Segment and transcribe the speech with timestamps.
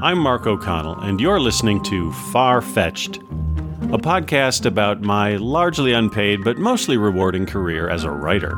[0.00, 6.44] I'm Mark O'Connell, and you're listening to Far Fetched, a podcast about my largely unpaid
[6.44, 8.56] but mostly rewarding career as a writer.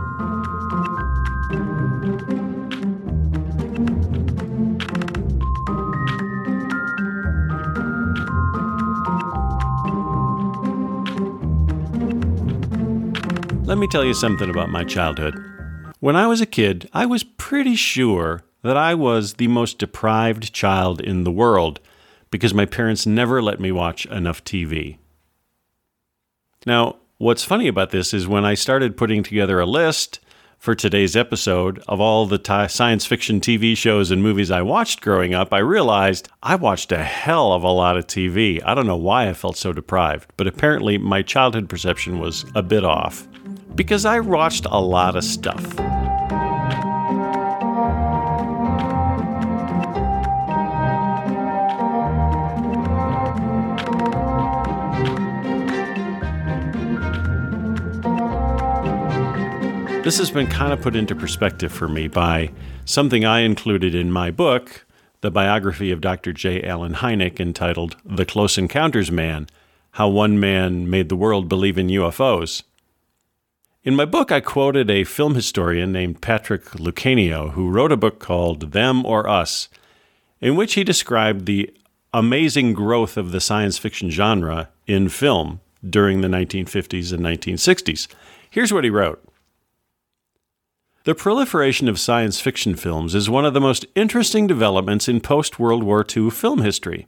[13.65, 15.43] Let me tell you something about my childhood.
[16.01, 20.53] When I was a kid, I was pretty sure that I was the most deprived
[20.53, 21.81] child in the world
[22.31, 24.99] because my parents never let me watch enough TV.
[26.67, 30.21] Now, what's funny about this is when I started putting together a list
[30.59, 35.01] for today's episode of all the t- science fiction TV shows and movies I watched
[35.01, 38.61] growing up, I realized I watched a hell of a lot of TV.
[38.65, 42.63] I don't know why I felt so deprived, but apparently my childhood perception was a
[42.63, 43.27] bit off
[43.75, 45.90] because I watched a lot of stuff.
[60.11, 62.51] This has been kind of put into perspective for me by
[62.85, 64.85] something I included in my book,
[65.21, 66.33] the biography of Dr.
[66.33, 66.65] J.
[66.65, 69.47] Allen Hynek, entitled The Close Encounters Man
[69.93, 72.65] How One Man Made the World Believe in UFOs.
[73.85, 78.19] In my book, I quoted a film historian named Patrick Lucanio, who wrote a book
[78.19, 79.69] called Them or Us,
[80.41, 81.73] in which he described the
[82.13, 88.09] amazing growth of the science fiction genre in film during the 1950s and 1960s.
[88.51, 89.25] Here's what he wrote
[91.05, 95.59] the proliferation of science fiction films is one of the most interesting developments in post
[95.59, 97.07] World War II film history.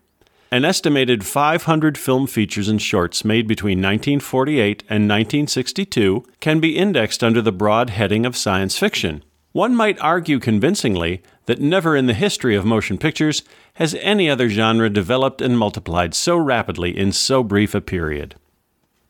[0.50, 7.22] An estimated 500 film features and shorts made between 1948 and 1962 can be indexed
[7.22, 9.22] under the broad heading of science fiction.
[9.52, 13.42] One might argue convincingly that never in the history of motion pictures
[13.74, 18.36] has any other genre developed and multiplied so rapidly in so brief a period.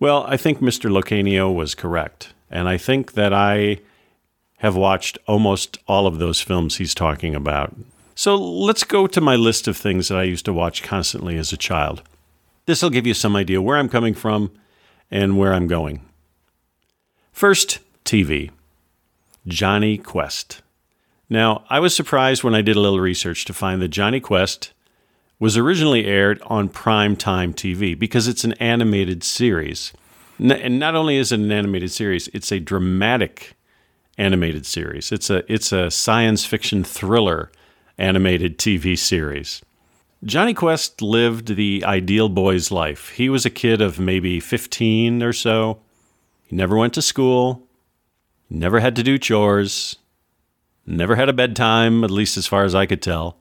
[0.01, 0.91] Well, I think Mr.
[0.91, 3.79] Lucanio was correct, and I think that I
[4.63, 7.75] have watched almost all of those films he's talking about.
[8.15, 11.53] So let's go to my list of things that I used to watch constantly as
[11.53, 12.03] a child.
[12.67, 14.53] This will give you some idea where I'm coming from
[15.11, 16.01] and where I'm going.
[17.33, 18.51] First, TV.
[19.49, 20.63] Jonny Quest.
[21.29, 24.73] Now, I was surprised when I did a little research to find that Jonny Quest
[25.41, 29.93] was originally aired on prime time TV because it's an animated series.
[30.39, 33.57] And not only is it an animated series, it's a dramatic
[34.19, 35.13] animated series.
[35.13, 37.51] It's a it's a science fiction thriller
[37.99, 39.63] animated TV series.
[40.25, 43.11] Jonny Quest lived the ideal boy's life.
[43.11, 45.81] He was a kid of maybe 15 or so.
[46.45, 47.67] He never went to school,
[48.49, 49.97] never had to do chores,
[50.87, 53.37] never had a bedtime, at least as far as I could tell.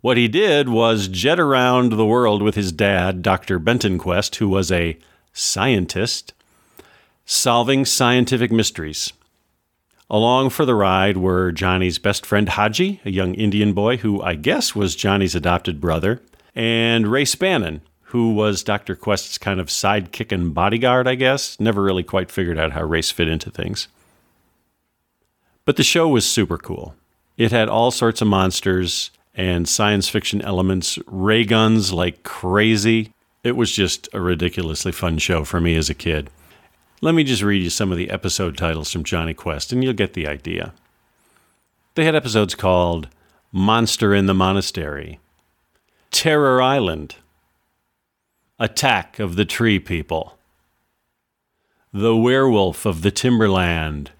[0.00, 3.58] What he did was jet around the world with his dad, Dr.
[3.58, 4.98] Benton Quest, who was a
[5.32, 6.32] scientist,
[7.26, 9.12] solving scientific mysteries.
[10.10, 14.34] Along for the ride were Jonny's best friend Hadji, a young Indian boy who I
[14.34, 16.20] guess was Jonny's adopted brother,
[16.52, 18.96] and Race Bannon, who was Dr.
[18.96, 21.60] Quest's kind of sidekick and bodyguard, I guess.
[21.60, 23.86] Never really quite figured out how Race fit into things.
[25.64, 26.96] But the show was super cool.
[27.36, 33.12] It had all sorts of monsters and science fiction elements, ray guns like crazy.
[33.44, 36.30] It was just a ridiculously fun show for me as a kid.
[37.02, 39.94] Let me just read you some of the episode titles from Jonny Quest, and you'll
[39.94, 40.74] get the idea.
[41.94, 43.08] They had episodes called
[43.52, 45.18] Monster in the Monastery,
[46.10, 47.16] Terror Island,
[48.58, 50.36] Attack of the Tree People,
[51.90, 54.10] The Werewolf of the Timberland,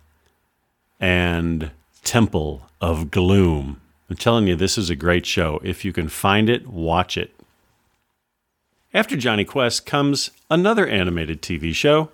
[0.99, 3.79] and Temple of Gloom.
[4.09, 5.61] I'm telling you, this is a great show.
[5.63, 7.35] If you can find it, watch it.
[8.95, 12.09] After Jonny Quest comes another animated TV show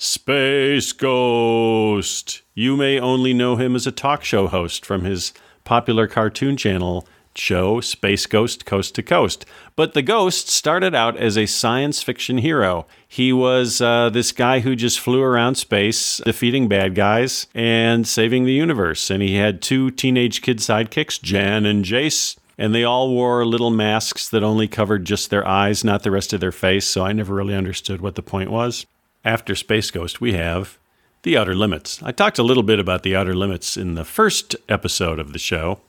[0.00, 2.42] Space Ghost.
[2.54, 5.32] You may only know him as a talk show host from his
[5.64, 7.04] popular cartoon channel
[7.34, 9.44] show Space Ghost Coast to Coast.
[9.74, 12.86] But the ghost started out as a science fiction hero.
[13.08, 18.44] He was uh, this guy who just flew around space, defeating bad guys and saving
[18.44, 19.10] the universe.
[19.10, 22.36] And he had two teenage kid sidekicks, Jan and Jace.
[22.56, 26.32] And they all wore little masks that only covered just their eyes, not the rest
[26.32, 26.86] of their face.
[26.86, 28.86] So I never really understood what the point was
[29.24, 30.78] after Space Ghost, we have
[31.22, 32.02] The Outer Limits.
[32.02, 35.38] I talked a little bit about The Outer Limits in the first episode of the
[35.38, 35.80] show.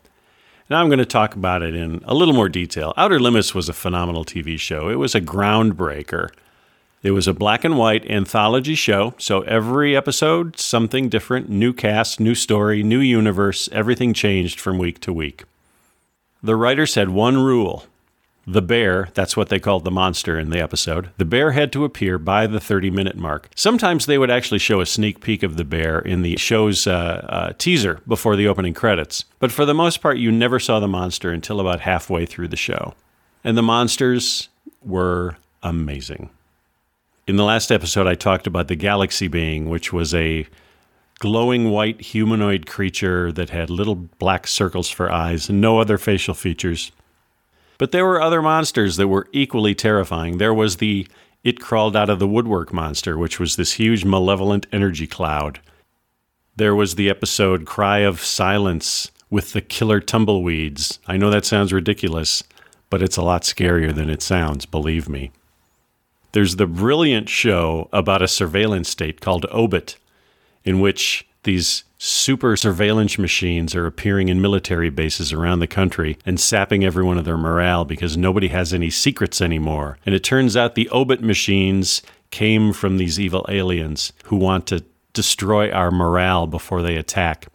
[0.69, 2.93] Now I'm going to talk about it in a little more detail.
[2.95, 4.89] Outer Limits was a phenomenal TV show.
[4.89, 6.29] It was a groundbreaker.
[7.01, 12.19] It was a black and white anthology show, so every episode, something different, new cast,
[12.19, 15.45] new story, new universe, everything changed from week to week.
[16.43, 17.85] The writers had one rule
[18.51, 21.85] the bear, that's what they called the monster in the episode, the bear had to
[21.85, 23.49] appear by the 30 minute mark.
[23.55, 27.25] Sometimes they would actually show a sneak peek of the bear in the show's uh,
[27.29, 29.25] uh, teaser before the opening credits.
[29.37, 32.55] But for the most part, you never saw the monster until about halfway through the
[32.55, 32.95] show.
[33.43, 34.49] And the monsters
[34.81, 36.29] were amazing.
[37.27, 40.47] In the last episode, I talked about the galaxy being, which was a
[41.19, 46.33] glowing white humanoid creature that had little black circles for eyes and no other facial
[46.33, 46.91] features.
[47.79, 50.37] But there were other monsters that were equally terrifying.
[50.37, 51.07] There was the
[51.43, 55.61] It Crawled Out of the Woodwork monster, which was this huge malevolent energy cloud.
[56.57, 60.99] There was the episode Cry of Silence with the killer tumbleweeds.
[61.07, 62.43] I know that sounds ridiculous,
[62.89, 65.31] but it's a lot scarier than it sounds, believe me.
[66.33, 69.95] There's the brilliant show about a surveillance state called Obit,
[70.65, 76.39] in which these super surveillance machines are appearing in military bases around the country and
[76.39, 79.97] sapping everyone of their morale because nobody has any secrets anymore.
[80.05, 84.85] And it turns out the Obit machines came from these evil aliens who want to
[85.13, 87.47] destroy our morale before they attack.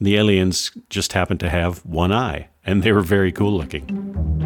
[0.00, 4.43] The aliens just happen to have one eye, and they were very cool looking.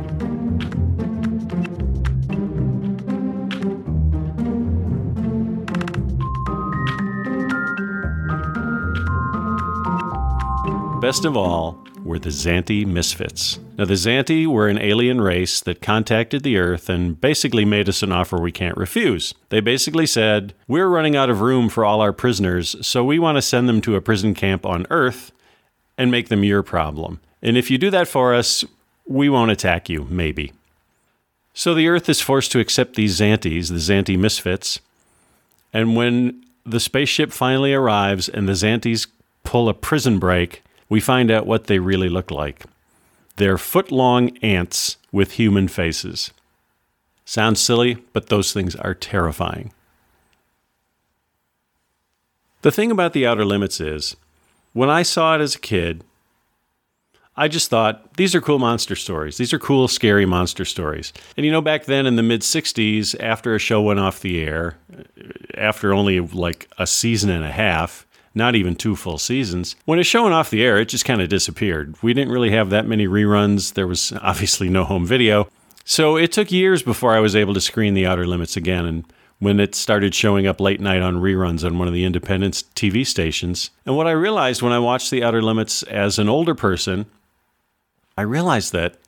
[11.01, 13.61] Best of all were the Xanti Misfits.
[13.79, 18.03] Now, the Xanti were an alien race that contacted the Earth and basically made us
[18.03, 19.33] an offer we can't refuse.
[19.51, 23.37] They basically said, We're running out of room for all our prisoners, so we want
[23.37, 25.31] to send them to a prison camp on Earth
[25.97, 27.21] and make them your problem.
[27.43, 28.65] And if you do that for us,
[29.07, 30.53] we won't attack you, maybe.
[31.55, 34.81] So the Earth is forced to accept these Xantis, the Xanti Misfits.
[35.73, 39.07] And when the spaceship finally arrives and the Xantis
[39.45, 42.65] pull a prison break, we find out what they really look like.
[43.37, 46.33] They're foot long ants with human faces.
[47.25, 49.73] Sounds silly, but those things are terrifying.
[52.63, 54.17] The thing about the Outer Limits is,
[54.73, 56.03] when I saw it as a kid,
[57.37, 59.37] I just thought, these are cool monster stories.
[59.37, 61.13] These are cool, scary monster stories.
[61.37, 64.41] And you know, back then in the mid 60s, after a show went off the
[64.41, 64.77] air,
[65.55, 68.08] after only like a season and a half,
[68.39, 69.77] not even two full seasons.
[69.85, 71.95] When it's showing off the air, it just kind of disappeared.
[72.03, 73.75] We didn't really have that many reruns.
[73.75, 75.49] There was obviously no home video.
[75.85, 78.87] So it took years before I was able to screen The Outer Limits again.
[78.87, 79.05] And
[79.39, 83.07] when it started showing up late night on reruns on one of the independent TV
[83.07, 83.71] stations.
[83.87, 87.07] And what I realized when I watched The Outer Limits as an older person,
[88.17, 88.99] I realized that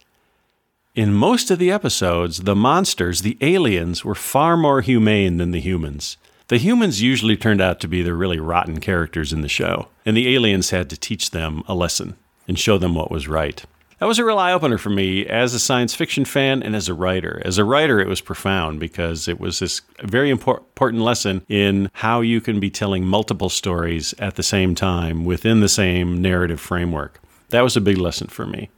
[0.94, 5.60] in most of the episodes, the monsters, the aliens, were far more humane than the
[5.60, 6.16] humans.
[6.50, 10.16] The humans usually turned out to be the really rotten characters in the show, and
[10.16, 12.16] the aliens had to teach them a lesson
[12.48, 13.64] and show them what was right.
[14.00, 16.88] That was a real eye opener for me as a science fiction fan and as
[16.88, 17.40] a writer.
[17.44, 22.20] As a writer, it was profound because it was this very important lesson in how
[22.20, 27.20] you can be telling multiple stories at the same time within the same narrative framework.
[27.50, 28.70] That was a big lesson for me.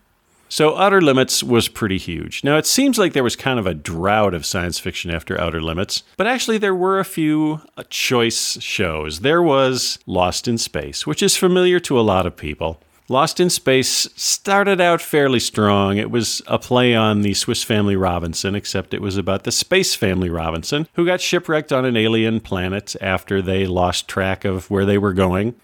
[0.53, 2.45] So, Outer Limits was pretty huge.
[2.45, 5.63] Now, it seems like there was kind of a drought of science fiction after Outer
[5.63, 9.21] Limits, but actually, there were a few uh, choice shows.
[9.21, 12.83] There was Lost in Space, which is familiar to a lot of people.
[13.09, 15.97] Lost in Space started out fairly strong.
[15.97, 19.95] It was a play on the Swiss Family Robinson, except it was about the Space
[19.95, 24.85] Family Robinson, who got shipwrecked on an alien planet after they lost track of where
[24.85, 25.55] they were going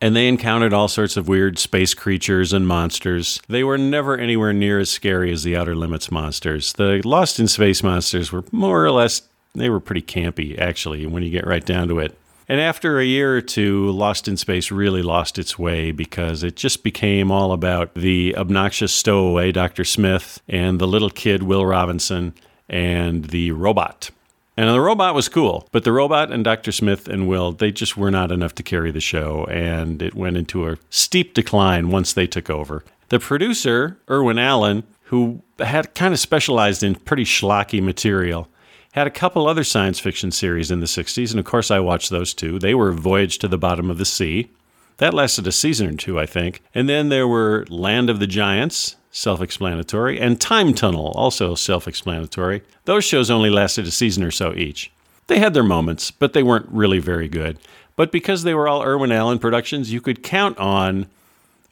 [0.00, 3.40] and they encountered all sorts of weird space creatures and monsters.
[3.48, 6.72] They were never anywhere near as scary as the Outer Limits monsters.
[6.74, 9.22] The Lost in Space monsters were more or less,
[9.54, 12.16] they were pretty campy, actually, when you get right down to it.
[12.48, 16.54] And after a year or two, Lost in Space really lost its way because it
[16.54, 19.84] just became all about the obnoxious stowaway, Dr.
[19.84, 22.34] Smith, and the little kid, Will Robinson,
[22.68, 24.10] and the robot,
[24.56, 26.72] and the robot was cool, but the robot and Dr.
[26.72, 30.36] Smith and Will, they just were not enough to carry the show, and it went
[30.36, 32.84] into a steep decline once they took over.
[33.08, 38.48] The producer, Irwin Allen, who had kind of specialized in pretty schlocky material,
[38.92, 42.10] had a couple other science fiction series in the 60s, and of course I watched
[42.10, 42.58] those too.
[42.58, 44.50] They were Voyage to the Bottom of the Sea.
[44.96, 46.62] That lasted a season or two, I think.
[46.74, 51.88] And then there were Land of the Giants, self explanatory, and Time Tunnel, also self
[51.88, 52.62] explanatory.
[52.84, 54.92] Those shows only lasted a season or so each.
[55.26, 57.58] They had their moments, but they weren't really very good.
[57.96, 61.06] But because they were all Irwin Allen productions, you could count on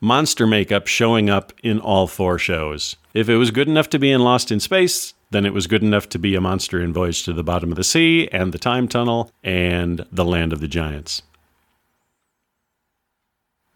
[0.00, 2.96] monster makeup showing up in all four shows.
[3.12, 5.82] If it was good enough to be in Lost in Space, then it was good
[5.82, 8.58] enough to be a monster in Voyage to the Bottom of the Sea, and the
[8.58, 11.22] Time Tunnel, and the Land of the Giants.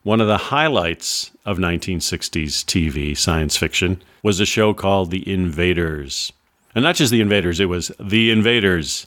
[0.08, 6.32] One of the highlights of 1960s TV science fiction was a show called The Invaders.
[6.74, 9.06] And not just The Invaders, it was The Invaders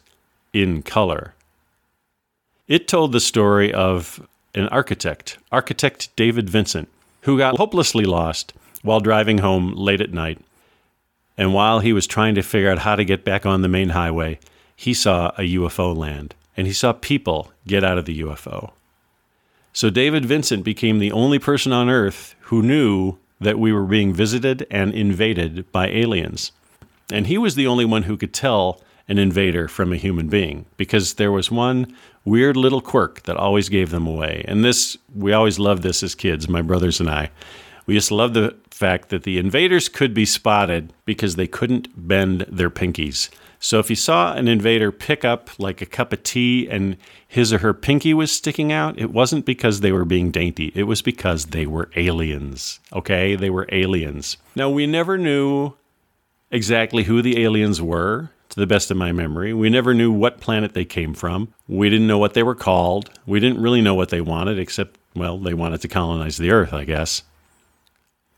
[0.53, 1.33] in color.
[2.67, 6.87] It told the story of an architect, architect David Vincent,
[7.21, 8.53] who got hopelessly lost
[8.83, 10.37] while driving home late at night.
[11.35, 13.89] And while he was trying to figure out how to get back on the main
[13.89, 14.37] highway,
[14.75, 18.73] he saw a UFO land and he saw people get out of the UFO.
[19.73, 24.13] So David Vincent became the only person on Earth who knew that we were being
[24.13, 26.51] visited and invaded by aliens.
[27.11, 30.65] And he was the only one who could tell an invader from a human being
[30.77, 34.45] because there was one weird little quirk that always gave them away.
[34.47, 37.31] And this, we always loved this as kids, my brothers and I.
[37.85, 42.45] We just loved the fact that the invaders could be spotted because they couldn't bend
[42.49, 43.29] their pinkies.
[43.63, 47.53] So if you saw an invader pick up like a cup of tea and his
[47.53, 50.71] or her pinky was sticking out, it wasn't because they were being dainty.
[50.73, 52.79] It was because they were aliens.
[52.91, 53.35] Okay?
[53.35, 54.37] They were aliens.
[54.55, 55.73] Now, we never knew
[56.49, 59.53] exactly who the aliens were to the best of my memory.
[59.53, 61.53] We never knew what planet they came from.
[61.67, 63.11] We didn't know what they were called.
[63.27, 66.73] We didn't really know what they wanted, except, well, they wanted to colonize the Earth,
[66.73, 67.21] I guess.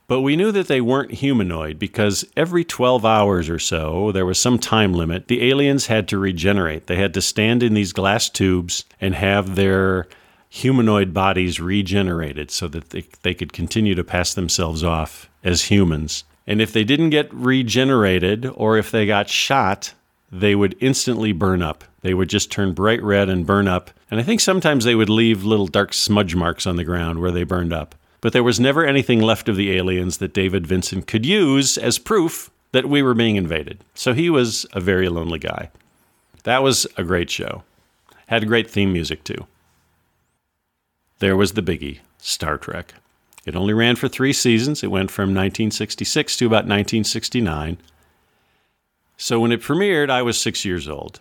[0.07, 4.39] But we knew that they weren't humanoid because every 12 hours or so, there was
[4.39, 6.87] some time limit, the aliens had to regenerate.
[6.87, 10.07] They had to stand in these glass tubes and have their
[10.49, 16.25] humanoid bodies regenerated so that they, they could continue to pass themselves off as humans.
[16.45, 19.93] And if they didn't get regenerated or if they got shot,
[20.31, 21.83] they would instantly burn up.
[22.01, 23.91] They would just turn bright red and burn up.
[24.11, 27.31] And I think sometimes they would leave little dark smudge marks on the ground where
[27.31, 27.95] they burned up.
[28.23, 31.99] But there was never anything left of the aliens that David Vincent could use as
[31.99, 33.83] proof that we were being invaded.
[33.95, 35.71] So he was a very lonely guy.
[36.43, 37.63] That was a great show.
[38.27, 39.45] Had great theme music too.
[41.19, 42.93] There was the biggie Star Trek.
[43.45, 44.83] It only ran for three seasons.
[44.83, 47.77] It went from 1966 to about 1969.
[49.17, 51.19] So when it premiered, I was six years old.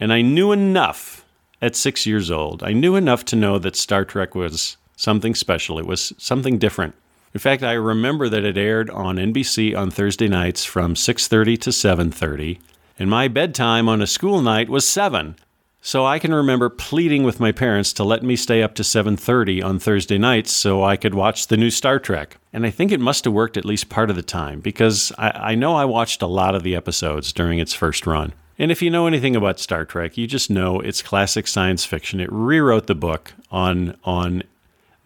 [0.00, 1.26] And I knew enough
[1.60, 2.62] at six years old.
[2.62, 5.78] I knew enough to know that Star Trek was something special.
[5.78, 6.94] It was something different.
[7.34, 11.70] In fact, I remember that it aired on NBC on Thursday nights from 6:30 to
[11.70, 12.58] 7:30,
[12.98, 15.36] and my bedtime on a school night was 7.
[15.82, 19.62] So I can remember pleading with my parents to let me stay up to 7:30
[19.62, 22.38] on Thursday nights so I could watch the new Star Trek.
[22.52, 25.52] And I think it must have worked at least part of the time because I,
[25.52, 28.32] I know I watched a lot of the episodes during its first run.
[28.58, 32.18] And if you know anything about Star Trek, you just know it's classic science fiction.
[32.18, 34.42] It rewrote the book on on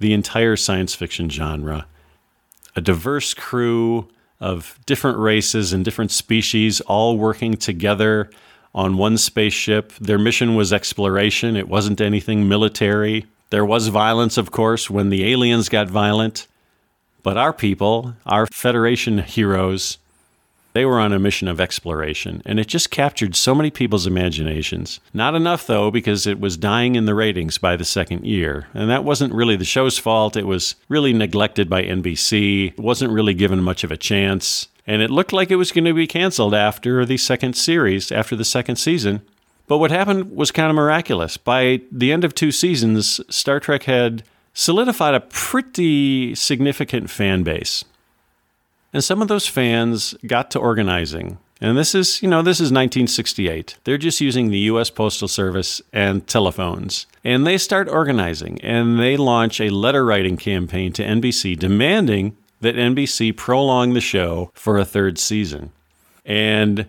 [0.01, 1.87] the entire science fiction genre.
[2.75, 4.09] A diverse crew
[4.41, 8.31] of different races and different species all working together
[8.75, 9.93] on one spaceship.
[10.01, 13.27] Their mission was exploration, it wasn't anything military.
[13.51, 16.47] There was violence, of course, when the aliens got violent.
[17.23, 19.99] But our people, our Federation heroes,
[20.73, 25.01] they were on a mission of exploration, and it just captured so many people's imaginations.
[25.13, 28.69] Not enough, though, because it was dying in the ratings by the second year.
[28.75, 30.37] And that wasn't really the show's fault.
[30.37, 35.03] It was really neglected by NBC, it wasn't really given much of a chance and
[35.03, 38.45] it looked like it was going to be canceled after the second series, after the
[38.45, 39.23] second season.
[39.69, 41.37] But what happened was kind of miraculous.
[41.37, 47.85] By the end of two seasons, Star Trek had solidified a pretty significant fan base.
[48.93, 51.39] And some of those fans got to organizing.
[51.61, 53.77] And this is, you know, this is 1968.
[53.85, 57.07] They're just using the US Postal Service and telephones.
[57.23, 62.77] And they start organizing and they launch a letter writing campaign to NBC demanding that
[62.77, 65.71] NBC prolong the show for a third season.
[66.25, 66.87] And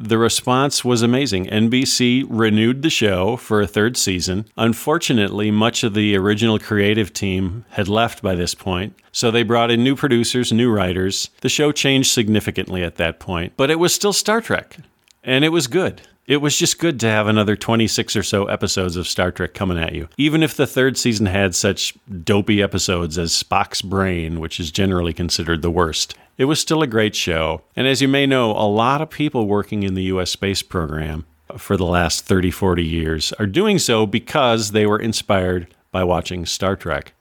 [0.00, 1.44] the response was amazing.
[1.46, 4.46] NBC renewed the show for a third season.
[4.56, 9.70] Unfortunately, much of the original creative team had left by this point, so they brought
[9.70, 11.28] in new producers, new writers.
[11.42, 14.78] The show changed significantly at that point, but it was still Star Trek,
[15.22, 16.00] and it was good.
[16.26, 19.78] It was just good to have another 26 or so episodes of Star Trek coming
[19.78, 20.08] at you.
[20.16, 21.92] Even if the third season had such
[22.24, 26.86] dopey episodes as Spock's Brain, which is generally considered the worst, it was still a
[26.86, 27.60] great show.
[27.76, 30.30] And as you may know, a lot of people working in the U.S.
[30.30, 31.26] space program
[31.58, 36.46] for the last 30, 40 years are doing so because they were inspired by watching
[36.46, 37.12] Star Trek.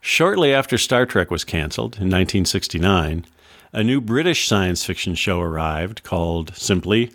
[0.00, 3.24] Shortly after Star Trek was canceled in 1969,
[3.72, 7.12] a new British science fiction show arrived called simply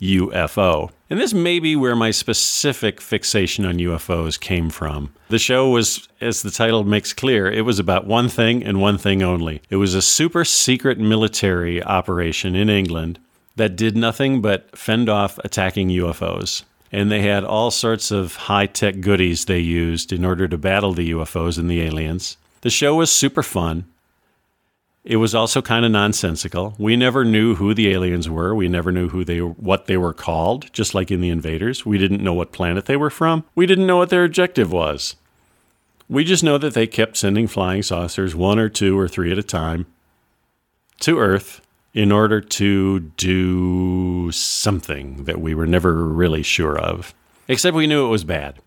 [0.00, 0.90] UFO.
[1.10, 5.10] And this may be where my specific fixation on UFOs came from.
[5.30, 8.98] The show was, as the title makes clear, it was about one thing and one
[8.98, 9.62] thing only.
[9.70, 13.18] It was a super secret military operation in England
[13.56, 16.64] that did nothing but fend off attacking UFOs.
[16.90, 20.94] and they had all sorts of high tech goodies they used in order to battle
[20.94, 22.38] the UFOs and the aliens.
[22.62, 23.84] The show was super fun.
[25.04, 26.74] It was also kind of nonsensical.
[26.78, 28.54] We never knew who the aliens were.
[28.54, 31.86] We never knew who they what they were called, just like in the Invaders.
[31.86, 33.44] We didn't know what planet they were from.
[33.54, 35.16] We didn't know what their objective was.
[36.08, 39.38] We just know that they kept sending flying saucers, one or two or three at
[39.38, 39.86] a time,
[41.00, 41.60] to Earth
[41.94, 47.14] in order to do something that we were never really sure of.
[47.46, 48.60] Except we knew it was bad.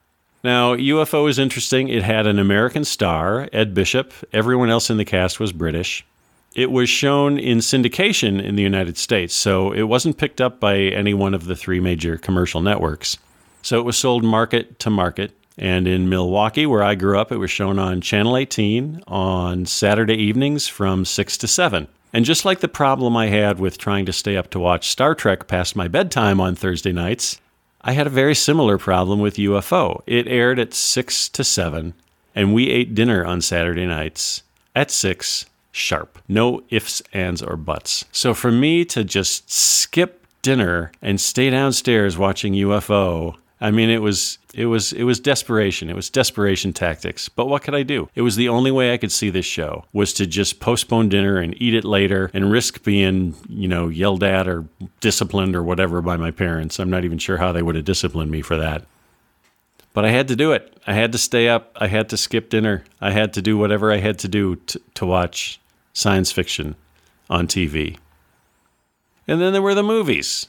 [0.43, 1.87] Now, UFO is interesting.
[1.87, 4.11] It had an American star, Ed Bishop.
[4.33, 6.03] Everyone else in the cast was British.
[6.53, 10.77] It was shown in syndication in the United States, so it wasn't picked up by
[10.77, 13.17] any one of the three major commercial networks.
[13.61, 15.31] So it was sold market to market.
[15.57, 20.15] And in Milwaukee, where I grew up, it was shown on Channel 18 on Saturday
[20.15, 21.87] evenings from 6 to 7.
[22.13, 25.15] And just like the problem I had with trying to stay up to watch Star
[25.15, 27.39] Trek past my bedtime on Thursday nights,
[27.81, 30.01] I had a very similar problem with UFO.
[30.05, 31.93] It aired at 6 to 7,
[32.35, 34.43] and we ate dinner on Saturday nights
[34.75, 36.19] at 6 sharp.
[36.27, 38.05] No ifs, ands, or buts.
[38.11, 44.01] So for me to just skip dinner and stay downstairs watching UFO I mean, it
[44.01, 45.89] was it was it was desperation.
[45.89, 47.29] It was desperation tactics.
[47.29, 48.09] But what could I do?
[48.15, 51.37] It was the only way I could see this show was to just postpone dinner
[51.37, 54.65] and eat it later and risk being, you know, yelled at or
[54.99, 56.79] disciplined or whatever by my parents.
[56.79, 58.83] I'm not even sure how they would have disciplined me for that.
[59.93, 60.73] But I had to do it.
[60.87, 61.75] I had to stay up.
[61.75, 62.83] I had to skip dinner.
[63.01, 64.55] I had to do whatever I had to do
[64.95, 65.59] to, watch
[65.93, 66.75] science fiction
[67.29, 67.97] on TV.
[69.27, 70.47] And then there were the movies.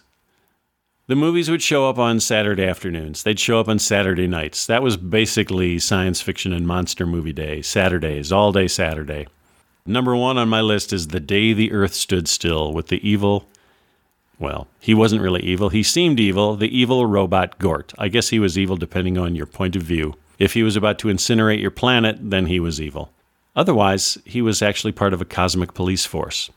[1.08, 3.22] The movies would show up on Saturday afternoons.
[3.24, 4.66] They'd show up on Saturday nights.
[4.66, 9.26] That was basically science fiction and monster movie day, Saturdays, all day Saturday.
[9.84, 13.48] Number one on my list is The Day the Earth Stood Still with the evil,
[14.42, 15.70] well, he wasn't really evil.
[15.70, 17.94] He seemed evil, the evil robot Gort.
[17.96, 20.14] I guess he was evil depending on your point of view.
[20.38, 23.12] If he was about to incinerate your planet, then he was evil.
[23.54, 26.50] Otherwise, he was actually part of a cosmic police force.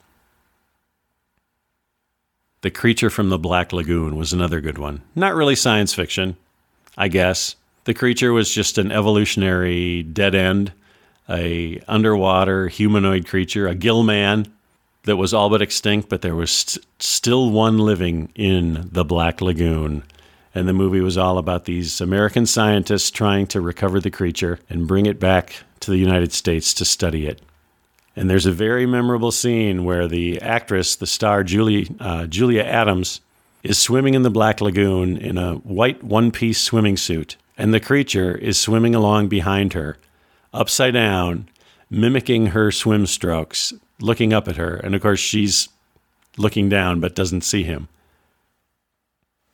[2.62, 5.04] The Creature from the Black Lagoon was another good one.
[5.13, 6.36] Not really science fiction,
[6.98, 7.56] I guess.
[7.84, 10.74] The creature was just an evolutionary dead end,
[11.30, 14.48] a underwater humanoid creature, a gill man
[15.06, 19.41] that was all but extinct, but there was st- still one living in the Black
[19.41, 20.04] Lagoon.
[20.54, 24.88] And the movie was all about these American scientists trying to recover the creature and
[24.88, 27.41] bring it back to the United States to study it.
[28.15, 33.20] And there's a very memorable scene where the actress, the star Julie, uh, Julia Adams,
[33.63, 37.36] is swimming in the Black Lagoon in a white one piece swimming suit.
[37.58, 39.98] And the creature is swimming along behind her,
[40.54, 41.50] upside down,
[41.89, 44.76] mimicking her swim strokes, looking up at her.
[44.76, 45.70] And of course, she's
[46.38, 47.88] looking down but doesn't see him.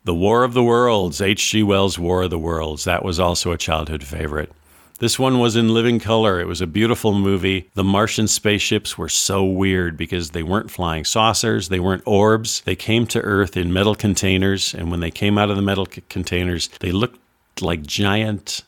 [0.04, 1.62] The War of the Worlds, H.G.
[1.62, 4.52] Wells' War of the Worlds, that was also a childhood favorite.
[4.98, 6.40] This one was in living color.
[6.40, 7.70] It was a beautiful movie.
[7.74, 12.62] The Martian spaceships were so weird because they weren't flying saucers, they weren't orbs.
[12.62, 15.88] They came to Earth in metal containers, and when they came out of the metal
[15.88, 17.20] c- containers, they looked
[17.62, 18.64] like giant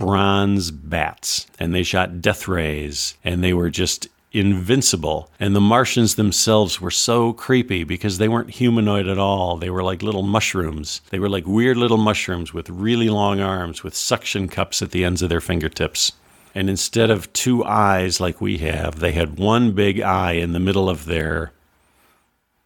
[0.00, 5.30] bronze bats and they shot death rays and they were just invincible.
[5.40, 9.56] And the Martians themselves were so creepy because they weren't humanoid at all.
[9.56, 11.00] They were like little mushrooms.
[11.10, 15.04] They were like weird little mushrooms with really long arms with suction cups at the
[15.04, 16.12] ends of their fingertips.
[16.54, 20.60] And instead of two eyes like we have, they had one big eye in the
[20.60, 21.52] middle of their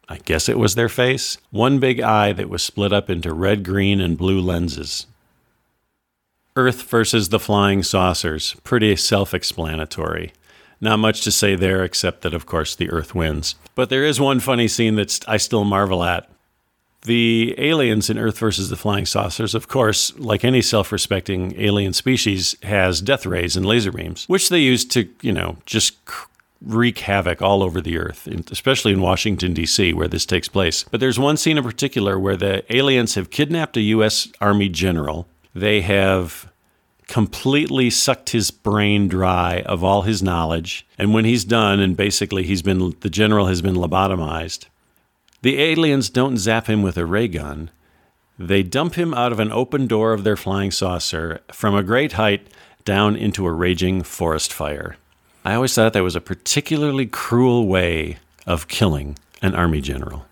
[0.06, 1.38] I guess it was their face.
[1.50, 5.06] One big eye that was split up into red, green, and blue lenses.
[6.56, 8.54] Earth versus the flying saucers.
[8.64, 10.32] Pretty self explanatory.
[10.84, 13.54] Not much to say there, except that, of course, the Earth wins.
[13.74, 16.28] But there is one funny scene that I still marvel at.
[17.06, 21.94] The aliens in Earth versus the Flying Saucers, of course, like any self respecting alien
[21.94, 25.96] species, has death rays and laser beams, which they use to, you know, just
[26.60, 30.84] wreak havoc all over the earth, especially in Washington, D.C., where this takes place.
[30.90, 34.28] But there's one scene in particular where the aliens have kidnapped a U.S.
[34.38, 35.28] Army general.
[35.54, 36.52] They have
[37.06, 40.86] completely sucked his brain dry of all his knowledge.
[40.98, 44.66] And when he's done, and basically he's been, the general has been lobotomized,
[45.42, 47.70] the aliens don't zap him with a ray gun.
[48.38, 52.12] They dump him out of an open door of their flying saucer from a great
[52.12, 52.48] height
[52.84, 54.96] down into a raging forest fire.
[55.44, 60.24] I always thought that was a particularly cruel way of killing an army general.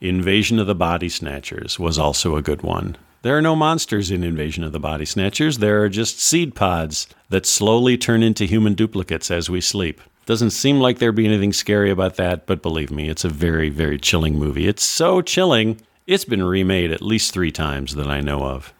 [0.00, 2.96] Invasion of the Body Snatchers was also a good one.
[3.24, 5.56] There are no monsters in Invasion of the Body Snatchers.
[5.56, 10.02] There are just seed pods that slowly turn into human duplicates as we sleep.
[10.26, 13.70] Doesn't seem like there'd be anything scary about that, but believe me, it's a very,
[13.70, 14.68] very chilling movie.
[14.68, 18.74] It's so chilling, It's been remade at least three times that I know of.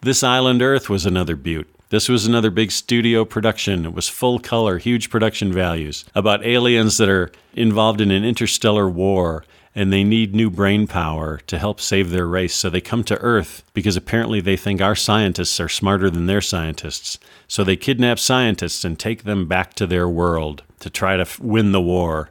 [0.00, 1.68] This Island Earth was another beaut.
[1.90, 3.84] This was another big studio production.
[3.84, 8.88] It was full color, huge production values about aliens that are involved in an interstellar
[8.88, 12.54] war and they need new brain power to help save their race.
[12.54, 16.40] So they come to Earth because apparently they think our scientists are smarter than their
[16.40, 17.18] scientists.
[17.48, 21.40] So they kidnap scientists and take them back to their world to try to f-
[21.40, 22.30] win the war.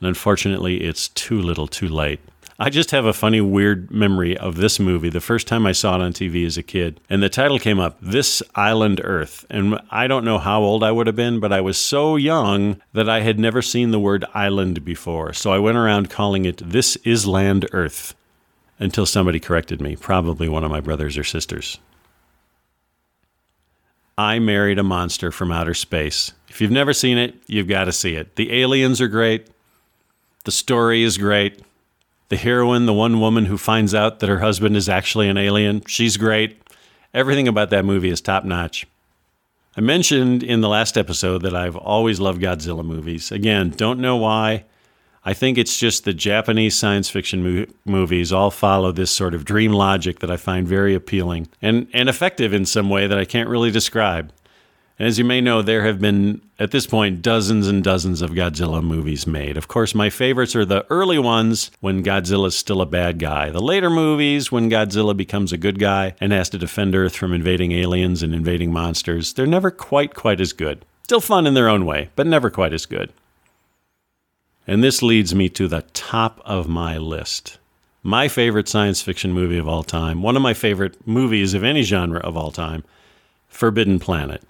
[0.00, 2.20] And unfortunately, it's too little too late.
[2.58, 5.96] I just have a funny, weird memory of this movie the first time I saw
[5.96, 7.00] it on TV as a kid.
[7.10, 9.44] And the title came up, This Island Earth.
[9.50, 12.80] And I don't know how old I would have been, but I was so young
[12.94, 15.34] that I had never seen the word island before.
[15.34, 18.14] So I went around calling it This Is Land Earth
[18.78, 21.78] until somebody corrected me, probably one of my brothers or sisters.
[24.16, 26.32] I Married a Monster from Outer Space.
[26.48, 28.36] If you've never seen it, you've got to see it.
[28.36, 29.48] The aliens are great.
[30.44, 31.60] The story is great.
[32.28, 35.82] The heroine, the one woman who finds out that her husband is actually an alien,
[35.86, 36.60] she's great.
[37.14, 38.86] Everything about that movie is top notch.
[39.76, 43.30] I mentioned in the last episode that I've always loved Godzilla movies.
[43.30, 44.64] Again, don't know why.
[45.22, 49.44] I think it's just the Japanese science fiction mo- movies all follow this sort of
[49.44, 53.24] dream logic that I find very appealing and, and effective in some way that I
[53.24, 54.32] can't really describe.
[54.98, 58.30] And as you may know, there have been, at this point, dozens and dozens of
[58.30, 59.58] Godzilla movies made.
[59.58, 63.50] Of course, my favorites are the early ones when Godzilla's still a bad guy.
[63.50, 67.34] The later movies when Godzilla becomes a good guy and has to defend Earth from
[67.34, 69.34] invading aliens and invading monsters.
[69.34, 70.82] They're never quite, quite as good.
[71.04, 73.12] Still fun in their own way, but never quite as good.
[74.66, 77.58] And this leads me to the top of my list.
[78.02, 81.82] My favorite science fiction movie of all time, one of my favorite movies of any
[81.82, 82.82] genre of all time,
[83.48, 84.42] Forbidden Planet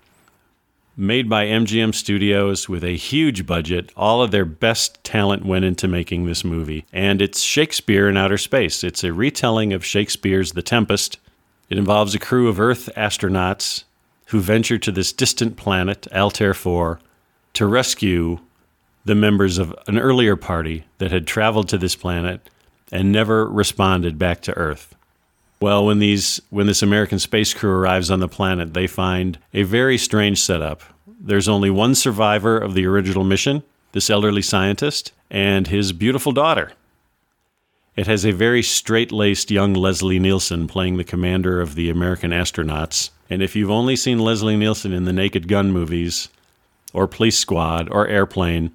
[0.97, 3.93] made by MGM Studios with a huge budget.
[3.97, 6.87] All of their best talent went into making this movie.
[6.93, 8.83] And it's Shakespeare in outer space.
[8.83, 11.19] It's a retelling of Shakespeare's The Tempest.
[11.69, 13.85] It involves a crew of Earth astronauts
[14.27, 16.99] who venture to this distant planet, Altair 4,
[17.53, 18.39] to rescue
[19.05, 22.49] the members of an earlier party that had traveled to this planet
[22.91, 24.96] and never responded back to Earth.
[25.61, 29.62] Well, when these when this American space crew arrives on the planet, they find a
[29.62, 30.83] very strange setup.
[31.19, 36.73] There's only one survivor of the original mission, this elderly scientist, and his beautiful daughter.
[37.97, 43.09] It has a very straight-laced young Leslie Nielsen playing the commander of the American astronauts.
[43.31, 46.29] And if you've only seen Leslie Nielsen in the Naked Gun movies,
[46.92, 48.71] or Police Squad, or Airplane,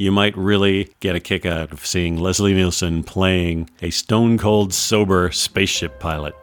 [0.00, 4.72] you might really get a kick out of seeing Leslie Nielsen playing a stone cold
[4.72, 6.34] sober spaceship pilot.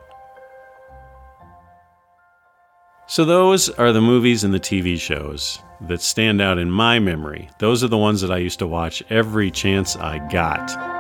[3.08, 7.50] So, those are the movies and the TV shows that stand out in my memory.
[7.58, 10.97] Those are the ones that I used to watch every chance I got.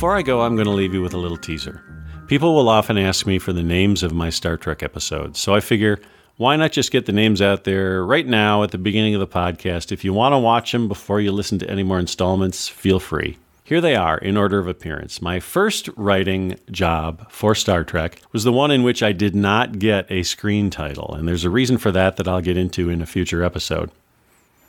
[0.00, 1.82] Before I go, I'm going to leave you with a little teaser.
[2.26, 5.60] People will often ask me for the names of my Star Trek episodes, so I
[5.60, 6.00] figure
[6.38, 9.26] why not just get the names out there right now at the beginning of the
[9.26, 9.92] podcast?
[9.92, 13.36] If you want to watch them before you listen to any more installments, feel free.
[13.62, 15.20] Here they are in order of appearance.
[15.20, 19.78] My first writing job for Star Trek was the one in which I did not
[19.78, 23.02] get a screen title, and there's a reason for that that I'll get into in
[23.02, 23.90] a future episode.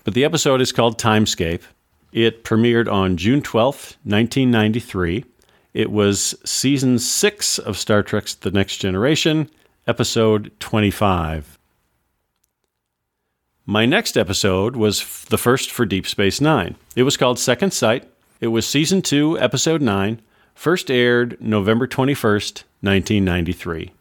[0.04, 1.62] But the episode is called Timescape,
[2.12, 5.26] it premiered on June 12th, 1993.
[5.74, 9.50] It was season six of Star Trek's The Next Generation,
[9.88, 11.58] episode 25.
[13.66, 16.76] My next episode was the first for Deep Space Nine.
[16.96, 18.08] It was called Second Sight.
[18.42, 20.22] It was season two, episode nine,
[20.56, 23.92] first aired November 21st, 1993.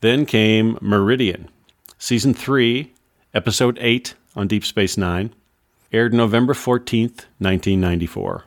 [0.00, 1.48] Then came Meridian,
[1.98, 2.92] season three,
[3.32, 5.32] episode eight on Deep Space Nine
[5.94, 8.44] aired November 14th, 1994.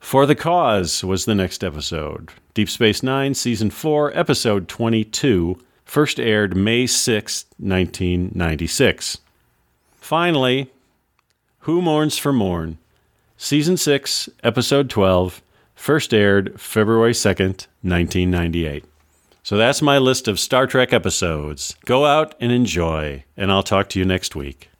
[0.00, 2.30] For the Cause was the next episode.
[2.54, 9.18] Deep Space Nine, Season 4, Episode 22, first aired May 6, 1996.
[10.00, 10.70] Finally,
[11.60, 12.78] Who Mourns for Morn,
[13.36, 15.42] Season 6, Episode 12,
[15.74, 18.86] first aired February 2nd, 1998.
[19.42, 21.76] So that's my list of Star Trek episodes.
[21.84, 24.70] Go out and enjoy, and I'll talk to you next week.